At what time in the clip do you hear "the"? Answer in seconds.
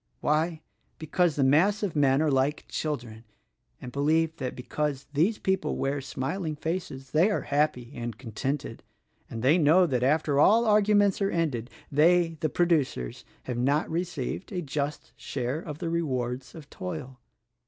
1.35-1.43, 12.39-12.49, 15.77-15.91